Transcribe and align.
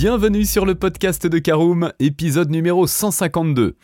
Bienvenue 0.00 0.44
sur 0.44 0.64
le 0.64 0.76
podcast 0.76 1.26
de 1.26 1.40
Caroom, 1.40 1.92
épisode 1.98 2.50
numéro 2.50 2.86
152. 2.86 3.74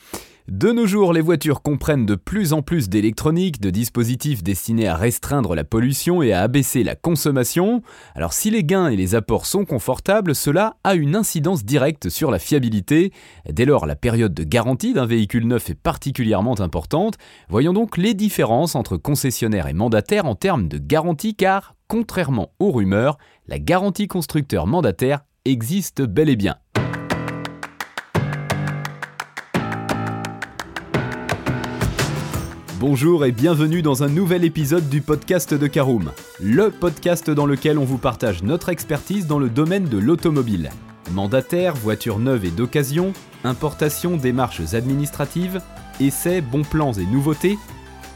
De 0.46 0.70
nos 0.70 0.86
jours, 0.86 1.12
les 1.12 1.20
voitures 1.20 1.60
comprennent 1.60 2.06
de 2.06 2.14
plus 2.14 2.52
en 2.52 2.62
plus 2.62 2.88
d'électronique, 2.88 3.60
de 3.60 3.70
dispositifs 3.70 4.44
destinés 4.44 4.86
à 4.86 4.94
restreindre 4.94 5.56
la 5.56 5.64
pollution 5.64 6.22
et 6.22 6.32
à 6.32 6.42
abaisser 6.42 6.84
la 6.84 6.94
consommation. 6.94 7.82
Alors 8.14 8.32
si 8.32 8.50
les 8.50 8.62
gains 8.62 8.90
et 8.90 8.96
les 8.96 9.16
apports 9.16 9.44
sont 9.44 9.64
confortables, 9.64 10.36
cela 10.36 10.76
a 10.84 10.94
une 10.94 11.16
incidence 11.16 11.64
directe 11.64 12.08
sur 12.08 12.30
la 12.30 12.38
fiabilité. 12.38 13.12
Dès 13.50 13.64
lors, 13.64 13.84
la 13.84 13.96
période 13.96 14.34
de 14.34 14.44
garantie 14.44 14.94
d'un 14.94 15.06
véhicule 15.06 15.48
neuf 15.48 15.68
est 15.68 15.74
particulièrement 15.74 16.60
importante. 16.60 17.18
Voyons 17.48 17.72
donc 17.72 17.96
les 17.96 18.14
différences 18.14 18.76
entre 18.76 18.96
concessionnaires 18.96 19.66
et 19.66 19.72
mandataires 19.72 20.26
en 20.26 20.36
termes 20.36 20.68
de 20.68 20.78
garantie 20.78 21.34
car, 21.34 21.74
contrairement 21.88 22.52
aux 22.60 22.70
rumeurs, 22.70 23.18
la 23.48 23.58
garantie 23.58 24.06
constructeur 24.06 24.68
mandataire 24.68 25.24
existe 25.46 26.00
bel 26.00 26.30
et 26.30 26.36
bien. 26.36 26.56
Bonjour 32.80 33.26
et 33.26 33.32
bienvenue 33.32 33.82
dans 33.82 34.02
un 34.02 34.08
nouvel 34.08 34.44
épisode 34.44 34.88
du 34.88 35.02
podcast 35.02 35.52
de 35.52 35.66
Caroom, 35.66 36.12
le 36.40 36.70
podcast 36.70 37.28
dans 37.30 37.44
lequel 37.44 37.78
on 37.78 37.84
vous 37.84 37.98
partage 37.98 38.42
notre 38.42 38.70
expertise 38.70 39.26
dans 39.26 39.38
le 39.38 39.50
domaine 39.50 39.84
de 39.84 39.98
l'automobile. 39.98 40.70
Mandataire, 41.12 41.74
voitures 41.74 42.20
neuves 42.20 42.46
et 42.46 42.50
d'occasion, 42.50 43.12
importation, 43.44 44.16
démarches 44.16 44.72
administratives, 44.72 45.60
essais, 46.00 46.40
bons 46.40 46.64
plans 46.64 46.94
et 46.94 47.04
nouveautés, 47.04 47.58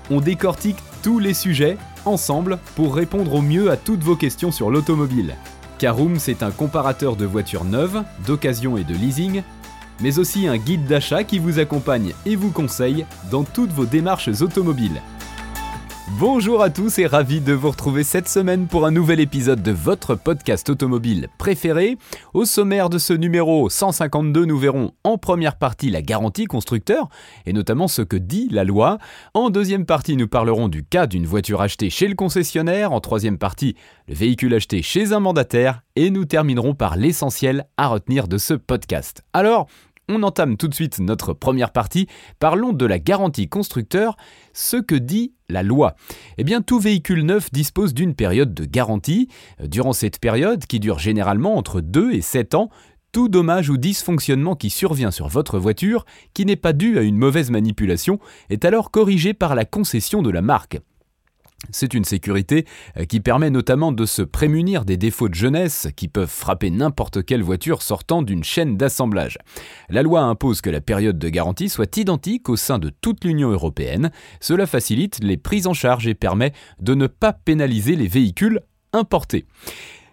on 0.09 0.23
décortique 0.23 0.79
tous 1.03 1.19
les 1.19 1.35
sujets 1.35 1.77
ensemble 2.07 2.59
pour 2.75 2.95
répondre 2.95 3.35
au 3.35 3.43
mieux 3.43 3.71
à 3.71 3.77
toutes 3.77 4.03
vos 4.03 4.17
questions 4.17 4.51
sur 4.51 4.71
l'automobile. 4.71 5.37
Caroom, 5.79 6.19
c'est 6.19 6.43
un 6.43 6.51
comparateur 6.51 7.15
de 7.15 7.25
voitures 7.25 7.65
neuves, 7.65 8.03
d'occasion 8.27 8.77
et 8.77 8.85
de 8.85 8.95
leasing, 8.95 9.43
mais 10.01 10.19
aussi 10.19 10.49
un 10.49 10.57
guide 10.57 10.87
d'achat 10.87 11.23
qui 11.23 11.39
vous 11.39 11.61
accompagne 11.61 12.15
et 12.27 12.35
vous 12.35 12.51
conseille 12.51 13.07
dans 13.31 13.45
toutes 13.45 13.71
vos 13.71 13.87
démarches 13.87 14.43
automobiles. 14.43 15.01
Bonjour 16.17 16.63
à 16.63 16.71
tous 16.71 16.99
et 16.99 17.07
ravi 17.07 17.41
de 17.43 17.53
vous 17.53 17.71
retrouver 17.71 18.03
cette 18.03 18.29
semaine 18.29 18.67
pour 18.67 18.87
un 18.87 18.91
nouvel 18.91 19.21
épisode 19.21 19.63
de 19.63 19.73
votre 19.73 20.15
podcast 20.15 20.71
automobile 20.71 21.29
préféré. 21.37 21.99
Au 22.33 22.47
sommaire 22.47 22.89
de 22.89 22.97
ce 22.97 23.13
numéro 23.13 23.69
152, 23.69 24.47
nous 24.47 24.59
verrons 24.59 24.93
en 25.05 25.19
première 25.19 25.59
partie 25.59 25.91
la 25.91 26.01
garantie 26.01 26.47
constructeur 26.47 27.09
et 27.45 27.53
notamment 27.53 27.89
ce 27.89 28.01
que 28.01 28.17
dit 28.17 28.49
la 28.51 28.65
loi. 28.65 28.97
En 29.35 29.51
deuxième 29.51 29.85
partie, 29.85 30.17
nous 30.17 30.29
parlerons 30.29 30.69
du 30.69 30.83
cas 30.83 31.07
d'une 31.07 31.27
voiture 31.27 31.61
achetée 31.61 31.91
chez 31.91 32.09
le 32.09 32.15
concessionnaire. 32.15 32.93
En 32.93 33.01
troisième 33.01 33.39
partie, 33.39 33.77
le 34.09 34.15
véhicule 34.15 34.55
acheté 34.55 34.81
chez 34.83 35.13
un 35.13 35.21
mandataire. 35.21 35.83
Et 35.95 36.11
nous 36.11 36.27
terminerons 36.27 36.75
par 36.75 36.97
l'essentiel 36.97 37.67
à 37.77 37.89
retenir 37.89 38.29
de 38.29 38.39
ce 38.39 38.55
podcast. 38.55 39.25
Alors, 39.33 39.67
on 40.09 40.23
entame 40.23 40.57
tout 40.57 40.69
de 40.69 40.75
suite 40.75 40.99
notre 41.01 41.33
première 41.33 41.71
partie. 41.71 42.07
Parlons 42.39 42.73
de 42.73 42.87
la 42.87 42.99
garantie 42.99 43.49
constructeur, 43.49 44.17
ce 44.53 44.77
que 44.77 44.95
dit 44.95 45.33
la 45.49 45.63
loi. 45.63 45.95
Eh 46.37 46.45
bien, 46.45 46.63
tout 46.63 46.79
véhicule 46.79 47.23
neuf 47.23 47.51
dispose 47.53 47.95
d'une 47.95 48.15
période 48.15 48.55
de 48.55 48.65
garantie. 48.65 49.29
Durant 49.63 49.93
cette 49.93 50.19
période, 50.19 50.67
qui 50.67 50.81
dure 50.81 50.99
généralement 50.99 51.57
entre 51.57 51.81
2 51.81 52.13
et 52.13 52.21
7 52.21 52.55
ans, 52.55 52.71
tout 53.13 53.29
dommage 53.29 53.71
ou 53.71 53.77
dysfonctionnement 53.77 54.55
qui 54.55 54.71
survient 54.71 55.11
sur 55.11 55.29
votre 55.29 55.59
voiture, 55.59 56.05
qui 56.35 56.45
n'est 56.45 56.57
pas 56.57 56.73
dû 56.73 56.99
à 56.99 57.03
une 57.03 57.17
mauvaise 57.17 57.51
manipulation, 57.51 58.19
est 58.51 58.65
alors 58.65 58.91
corrigé 58.91 59.35
par 59.35 59.55
la 59.55 59.65
concession 59.65 60.23
de 60.23 60.31
la 60.31 60.43
marque. 60.43 60.79
C'est 61.71 61.93
une 61.93 62.05
sécurité 62.05 62.65
euh, 62.97 63.05
qui 63.05 63.21
permet 63.21 63.51
notamment 63.51 63.91
de 63.93 64.07
se 64.07 64.23
prémunir 64.23 64.85
des 64.85 64.97
défauts 64.97 65.29
de 65.29 65.35
jeunesse 65.35 65.89
qui 65.97 66.09
peuvent 66.09 66.31
frapper 66.31 66.71
n'importe 66.71 67.25
quelle 67.25 67.43
voiture 67.43 67.83
sortant 67.83 68.23
d'une 68.23 68.45
chaîne 68.45 68.77
d'assemblage. 68.77 69.39
La 69.91 70.03
loi 70.03 70.21
impose 70.23 70.61
que 70.61 70.71
la 70.71 70.81
période 70.81 71.19
de 71.19 71.29
garantie 71.29 71.69
soit 71.69 71.97
identique 71.97 72.49
au 72.49 72.57
sein 72.57 72.79
de 72.79 72.91
toute 72.91 73.25
l'Union 73.25 73.51
européenne. 73.51 74.11
Cela 74.41 74.67
facilite 74.67 75.19
les 75.23 75.37
prises 75.37 75.67
en 75.67 75.75
charge 75.75 76.07
et 76.07 76.15
permet 76.15 76.53
de 76.81 76.95
ne 76.95 77.07
pas 77.07 77.33
pénaliser 77.33 77.97
les 77.97 78.09
véhicules 78.09 78.61
importés. 78.93 79.45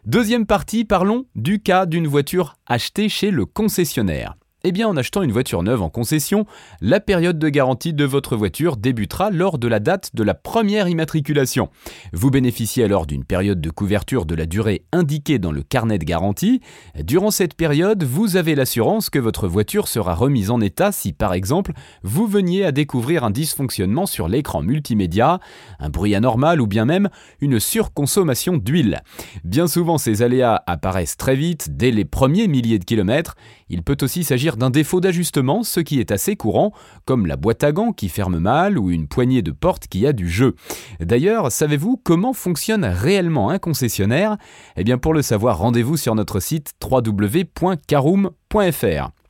Deuxième 0.06 0.46
partie, 0.46 0.84
parlons 0.84 1.25
du 1.36 1.62
cas 1.62 1.86
d'une 1.86 2.08
voiture 2.08 2.56
achetée 2.66 3.08
chez 3.08 3.31
le 3.31 3.46
concessionnaire. 3.46 4.36
Eh 4.68 4.72
bien, 4.72 4.88
en 4.88 4.98
achetant 4.98 5.22
une 5.22 5.31
voiture 5.31 5.62
neuve 5.62 5.84
en 5.84 5.92
concession, 5.92 6.48
la 6.81 7.00
période 7.00 7.38
de 7.38 7.50
garantie 7.50 7.94
de 7.94 8.03
votre 8.03 8.36
voiture 8.36 8.78
débutera 8.78 9.30
lors 9.30 9.59
de 9.59 9.68
la 9.68 9.80
date 9.80 10.16
de 10.16 10.24
la 10.24 10.34
première 10.34 10.88
immatriculation. 10.88 11.70
Vous 12.14 12.31
bénéficiez 12.31 12.84
alors 12.84 13.06
d'une 13.06 13.26
période 13.26 13.62
de 13.62 13.70
couverture 13.70 14.26
de 14.26 14.34
la 14.34 14.48
durée 14.48 14.84
indiquée 14.92 15.38
dans 15.38 15.52
le 15.52 15.62
carnet 15.62 16.00
de 16.00 16.03
garantie. 16.03 16.62
Durant 17.00 17.30
cette 17.30 17.53
période, 17.53 18.02
vous 18.02 18.38
avez 18.38 18.56
l'assurance 18.56 19.12
que 19.12 19.20
votre 19.20 19.48
voiture 19.48 19.88
sera 19.88 20.16
remise 20.16 20.50
en 20.50 20.59
état 20.62 20.92
si, 20.92 21.14
par 21.14 21.36
exemple, 21.36 21.74
vous 22.02 22.26
veniez 22.26 22.66
à 22.66 22.72
découvrir 22.72 23.24
un 23.24 23.30
dysfonctionnement 23.30 24.08
sur 24.08 24.28
l'écran 24.28 24.64
multimédia, 24.64 25.42
un 25.78 25.90
bruit 25.90 26.16
anormal 26.16 26.59
ou 26.59 26.66
bien 26.66 26.86
même 26.86 27.09
une 27.40 27.59
surconsommation 27.59 28.58
d'huile. 28.58 29.03
Bien 29.44 29.68
souvent, 29.68 30.00
ces 30.00 30.24
aléas 30.24 30.64
apparaissent 30.66 31.18
très 31.18 31.36
vite, 31.36 31.78
dès 31.78 31.92
les 31.92 32.03
premiers 32.03 32.47
milliers 32.47 32.80
de 32.80 32.86
kilomètres. 32.86 33.36
Il 33.70 33.84
peut 33.84 33.97
aussi 34.02 34.24
s'agir 34.24 34.55
d'un 34.58 34.70
défaut 34.70 35.02
d'ajustement, 35.02 35.64
ce 35.64 35.80
qui 35.80 36.00
est 36.00 36.12
assez 36.12 36.36
courant, 36.36 36.74
comme 37.06 37.26
la 37.26 37.38
boîte 37.38 37.64
à 37.64 37.72
gants 37.72 37.92
qui 37.92 38.10
ferme 38.10 38.40
mal 38.40 38.78
ou 38.78 38.90
une 38.90 39.08
poignée 39.08 39.42
de 39.42 39.52
porte 39.52 39.88
qui 39.88 40.08
a 40.08 40.14
du 40.14 40.30
jeu. 40.30 40.56
D'ailleurs, 41.00 41.52
savez-vous 41.52 42.00
comment 42.04 42.34
fonctionne 42.34 42.86
réellement 42.86 43.50
un 43.50 43.60
concessionnaire? 43.60 44.38
Eh 44.78 44.84
bien 44.84 44.98
pour 44.98 45.14
le 45.14 45.22
savoir, 45.22 45.58
rendez-vous 45.58 45.98
sur 45.98 46.16
notre 46.16 46.40
site 46.40 46.72
www.caroom.fr. 46.84 49.25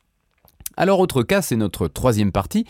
Alors 0.77 0.99
autre 0.99 1.23
cas, 1.23 1.41
c'est 1.41 1.55
notre 1.55 1.87
troisième 1.87 2.31
partie. 2.31 2.65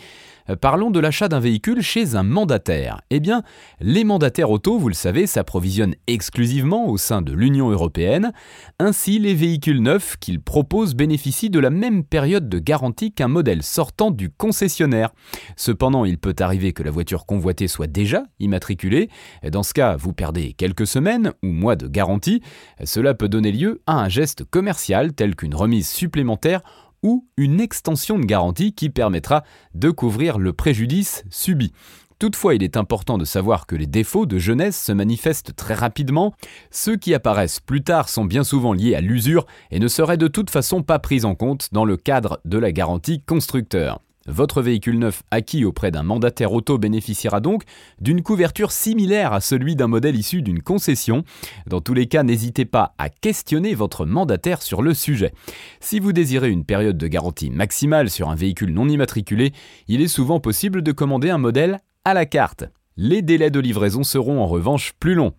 Euh, 0.48 0.56
parlons 0.56 0.90
de 0.90 1.00
l'achat 1.00 1.28
d'un 1.28 1.40
véhicule 1.40 1.82
chez 1.82 2.14
un 2.14 2.22
mandataire. 2.22 3.00
Eh 3.10 3.20
bien, 3.20 3.42
les 3.80 4.04
mandataires 4.04 4.50
auto, 4.50 4.78
vous 4.78 4.88
le 4.88 4.94
savez, 4.94 5.26
s'approvisionnent 5.26 5.94
exclusivement 6.06 6.88
au 6.88 6.98
sein 6.98 7.22
de 7.22 7.32
l'Union 7.32 7.70
européenne. 7.70 8.32
Ainsi, 8.78 9.18
les 9.18 9.34
véhicules 9.34 9.82
neufs 9.82 10.16
qu'ils 10.18 10.40
proposent 10.40 10.94
bénéficient 10.94 11.50
de 11.50 11.58
la 11.58 11.70
même 11.70 12.04
période 12.04 12.48
de 12.48 12.58
garantie 12.58 13.12
qu'un 13.12 13.28
modèle 13.28 13.62
sortant 13.62 14.10
du 14.10 14.30
concessionnaire. 14.30 15.10
Cependant, 15.56 16.04
il 16.04 16.18
peut 16.18 16.34
arriver 16.38 16.72
que 16.72 16.82
la 16.82 16.90
voiture 16.90 17.26
convoitée 17.26 17.68
soit 17.68 17.86
déjà 17.86 18.22
immatriculée. 18.38 19.08
Dans 19.50 19.62
ce 19.62 19.74
cas, 19.74 19.96
vous 19.96 20.12
perdez 20.12 20.52
quelques 20.52 20.86
semaines 20.86 21.32
ou 21.42 21.48
mois 21.48 21.76
de 21.76 21.88
garantie. 21.88 22.42
Cela 22.84 23.14
peut 23.14 23.28
donner 23.28 23.52
lieu 23.52 23.82
à 23.86 23.94
un 23.94 24.08
geste 24.08 24.44
commercial 24.44 25.12
tel 25.12 25.34
qu'une 25.34 25.54
remise 25.54 25.88
supplémentaire 25.88 26.60
ou 27.06 27.24
une 27.36 27.60
extension 27.60 28.18
de 28.18 28.24
garantie 28.24 28.72
qui 28.72 28.90
permettra 28.90 29.44
de 29.76 29.90
couvrir 29.92 30.38
le 30.38 30.52
préjudice 30.52 31.22
subi. 31.30 31.72
Toutefois, 32.18 32.56
il 32.56 32.64
est 32.64 32.76
important 32.76 33.16
de 33.16 33.24
savoir 33.24 33.66
que 33.66 33.76
les 33.76 33.86
défauts 33.86 34.26
de 34.26 34.38
jeunesse 34.38 34.82
se 34.82 34.90
manifestent 34.90 35.54
très 35.54 35.74
rapidement. 35.74 36.34
Ceux 36.72 36.96
qui 36.96 37.14
apparaissent 37.14 37.60
plus 37.60 37.84
tard 37.84 38.08
sont 38.08 38.24
bien 38.24 38.42
souvent 38.42 38.72
liés 38.72 38.96
à 38.96 39.00
l'usure 39.00 39.46
et 39.70 39.78
ne 39.78 39.86
seraient 39.86 40.16
de 40.16 40.26
toute 40.26 40.50
façon 40.50 40.82
pas 40.82 40.98
pris 40.98 41.24
en 41.24 41.36
compte 41.36 41.68
dans 41.70 41.84
le 41.84 41.96
cadre 41.96 42.40
de 42.44 42.58
la 42.58 42.72
garantie 42.72 43.20
constructeur. 43.20 44.00
Votre 44.26 44.62
véhicule 44.62 44.98
neuf 44.98 45.22
acquis 45.30 45.64
auprès 45.64 45.90
d'un 45.90 46.02
mandataire 46.02 46.52
auto 46.52 46.78
bénéficiera 46.78 47.40
donc 47.40 47.62
d'une 48.00 48.22
couverture 48.22 48.72
similaire 48.72 49.32
à 49.32 49.40
celui 49.40 49.76
d'un 49.76 49.86
modèle 49.86 50.16
issu 50.16 50.42
d'une 50.42 50.62
concession. 50.62 51.24
Dans 51.66 51.80
tous 51.80 51.94
les 51.94 52.06
cas, 52.06 52.22
n'hésitez 52.22 52.64
pas 52.64 52.94
à 52.98 53.08
questionner 53.08 53.74
votre 53.74 54.04
mandataire 54.06 54.62
sur 54.62 54.82
le 54.82 54.94
sujet. 54.94 55.32
Si 55.80 56.00
vous 56.00 56.12
désirez 56.12 56.50
une 56.50 56.64
période 56.64 56.98
de 56.98 57.06
garantie 57.06 57.50
maximale 57.50 58.10
sur 58.10 58.28
un 58.28 58.34
véhicule 58.34 58.72
non 58.72 58.88
immatriculé, 58.88 59.52
il 59.88 60.00
est 60.00 60.08
souvent 60.08 60.40
possible 60.40 60.82
de 60.82 60.92
commander 60.92 61.30
un 61.30 61.38
modèle 61.38 61.78
à 62.04 62.14
la 62.14 62.26
carte. 62.26 62.64
Les 62.96 63.22
délais 63.22 63.50
de 63.50 63.60
livraison 63.60 64.02
seront 64.02 64.40
en 64.40 64.46
revanche 64.46 64.92
plus 64.98 65.14
longs. 65.14 65.34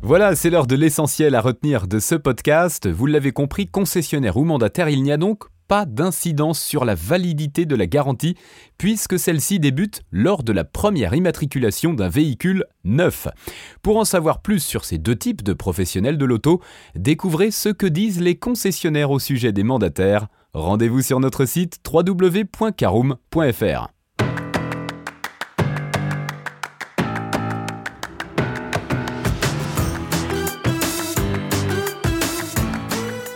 Voilà, 0.00 0.36
c'est 0.36 0.50
l'heure 0.50 0.68
de 0.68 0.76
l'essentiel 0.76 1.34
à 1.34 1.40
retenir 1.40 1.88
de 1.88 1.98
ce 1.98 2.14
podcast. 2.14 2.88
Vous 2.88 3.06
l'avez 3.06 3.32
compris, 3.32 3.66
concessionnaire 3.66 4.36
ou 4.36 4.44
mandataire, 4.44 4.88
il 4.88 5.02
n'y 5.02 5.10
a 5.10 5.16
donc 5.16 5.44
pas 5.68 5.84
d'incidence 5.84 6.60
sur 6.60 6.84
la 6.84 6.94
validité 6.94 7.66
de 7.66 7.76
la 7.76 7.86
garantie 7.86 8.36
puisque 8.78 9.18
celle-ci 9.18 9.60
débute 9.60 10.02
lors 10.10 10.42
de 10.42 10.52
la 10.52 10.64
première 10.64 11.14
immatriculation 11.14 11.92
d'un 11.92 12.08
véhicule 12.08 12.64
neuf. 12.84 13.28
Pour 13.82 13.98
en 13.98 14.04
savoir 14.04 14.40
plus 14.40 14.60
sur 14.60 14.84
ces 14.84 14.98
deux 14.98 15.16
types 15.16 15.42
de 15.42 15.52
professionnels 15.52 16.18
de 16.18 16.24
l'auto, 16.24 16.60
découvrez 16.96 17.50
ce 17.50 17.68
que 17.68 17.86
disent 17.86 18.20
les 18.20 18.36
concessionnaires 18.36 19.10
au 19.10 19.18
sujet 19.18 19.52
des 19.52 19.62
mandataires. 19.62 20.28
Rendez-vous 20.54 21.02
sur 21.02 21.20
notre 21.20 21.44
site 21.44 21.80
www.caroom.fr. 21.86 23.97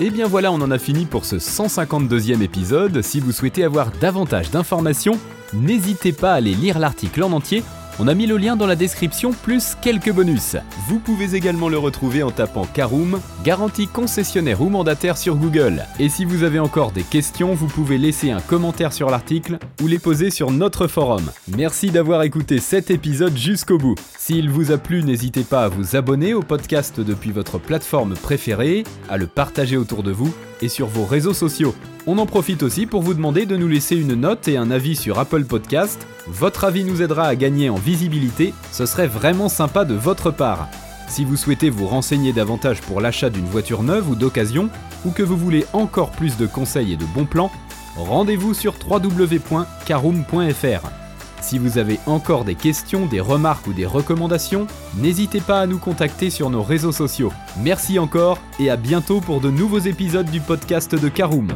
Et 0.03 0.07
eh 0.07 0.11
bien 0.11 0.27
voilà, 0.27 0.51
on 0.51 0.61
en 0.61 0.73
a 0.73 0.81
fini 0.81 1.05
pour 1.05 1.25
ce 1.25 1.37
152e 1.37 2.43
épisode. 2.43 3.03
Si 3.03 3.21
vous 3.21 3.31
souhaitez 3.31 3.63
avoir 3.63 3.93
davantage 4.01 4.51
d'informations, 4.51 5.17
n'hésitez 5.53 6.11
pas 6.11 6.33
à 6.33 6.39
aller 6.39 6.55
lire 6.55 6.81
l'article 6.81 7.23
en 7.23 7.31
entier 7.31 7.63
On 7.99 8.09
a 8.09 8.15
mis 8.15 8.27
le 8.27 8.39
lien 8.39 8.57
dans 8.57 8.67
la 8.67 8.75
description 8.75 9.33
plus 9.33 9.77
quelques 9.81 10.13
bonus. 10.13 10.57
Vous 10.89 10.99
pouvez 10.99 11.35
également 11.35 11.69
le 11.69 11.77
retrouver 11.77 12.23
en 12.23 12.31
tapant 12.31 12.65
Caroom, 12.65 13.21
garantie 13.45 13.87
concessionnaire 13.87 14.63
ou 14.63 14.71
mandataire 14.71 15.19
sur 15.19 15.37
Google. 15.37 15.85
Et 15.99 16.09
si 16.09 16.25
vous 16.25 16.43
avez 16.43 16.59
encore 16.59 16.93
des 16.93 17.03
questions, 17.03 17.53
vous 17.53 17.67
pouvez 17.67 17.99
laisser 17.99 18.31
un 18.31 18.41
commentaire 18.41 18.95
sur 18.95 19.11
l'article 19.11 19.59
ou 19.83 19.89
les 19.89 19.99
poser 19.99 20.31
sur 20.31 20.51
notre 20.51 20.87
forum. 20.87 21.31
Merci 21.55 21.91
d'avoir 21.91 22.23
écouté 22.23 22.61
cet 22.61 22.91
épisode 22.91 23.37
jusqu'au 23.37 23.77
bout. 23.77 23.97
S'il 24.19 24.49
vous 24.49 24.73
a 24.73 24.79
plu, 24.79 25.03
n'hésitez 25.03 25.45
pas 25.45 25.65
à 25.65 25.69
vous 25.69 25.95
abonner 25.95 26.33
au 26.33 26.43
podcast 26.43 26.99
depuis 26.99 27.31
votre 27.31 27.59
plateforme 27.59 28.15
préférée, 28.15 28.85
à 29.11 29.19
le 29.19 29.27
partager 29.27 29.77
autour 29.77 30.03
de 30.03 30.13
vous 30.13 30.33
et 30.63 30.69
sur 30.69 30.87
vos 30.87 31.05
réseaux 31.05 31.35
sociaux. 31.35 31.75
On 32.05 32.19
en 32.19 32.27
profite 32.27 32.65
aussi 32.65 32.87
pour 32.87 33.03
vous 33.03 33.15
demander 33.15 33.47
de 33.47 33.57
nous 33.57 33.69
laisser 33.69 33.97
une 33.97 34.15
note 34.15 34.49
et 34.49 34.57
un 34.57 34.73
avis 34.73 34.97
sur 34.97 35.21
Apple 35.21 35.45
Podcast. 35.45 36.05
Votre 36.27 36.65
avis 36.65 36.83
nous 36.83 37.01
aidera 37.01 37.27
à 37.27 37.37
gagner 37.37 37.71
en 37.71 37.77
visibilité, 37.77 38.53
ce 38.73 38.87
serait 38.87 39.07
vraiment 39.07 39.49
sympa 39.49 39.85
de 39.85 39.95
votre 39.95 40.33
part. 40.33 40.69
Si 41.07 41.25
vous 41.25 41.37
souhaitez 41.37 41.71
vous 41.71 41.87
renseigner 41.87 42.33
davantage 42.33 42.81
pour 42.81 43.01
l'achat 43.01 43.31
d'une 43.31 43.47
voiture 43.47 43.85
neuve 43.85 44.11
ou 44.11 44.17
d'occasion, 44.17 44.69
ou 45.05 45.13
que 45.13 45.23
vous 45.23 45.37
voulez 45.37 45.65
encore 45.73 46.11
plus 46.11 46.37
de 46.37 46.47
conseils 46.47 46.93
et 46.93 46.97
de 46.97 47.05
bons 47.05 47.27
plans, 47.27 47.53
rendez-vous 47.97 48.53
sur 48.53 48.75
www.caroom.fr. 48.85 50.91
Si 51.41 51.59
vous 51.59 51.79
avez 51.79 52.01
encore 52.07 52.45
des 52.45 52.57
questions, 52.57 53.07
des 53.07 53.21
remarques 53.21 53.69
ou 53.69 53.73
des 53.73 53.87
recommandations, 53.87 54.67
n'hésitez 54.97 55.41
pas 55.41 55.61
à 55.61 55.67
nous 55.67 55.79
contacter 55.79 56.31
sur 56.31 56.51
nos 56.51 56.65
réseaux 56.65 56.93
sociaux. 56.93 57.33
Merci 57.59 58.01
encore 58.01 58.39
et 58.59 58.71
à 58.71 58.77
bientôt 58.77 59.21
pour 59.21 59.41
de 59.41 59.51
nouveaux 59.51 59.79
épisodes 59.79 60.31
du 60.31 60.41
podcast 60.41 60.97
de 60.97 61.09
Caroom. 61.09 61.49